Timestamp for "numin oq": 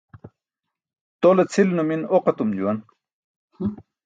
1.75-2.25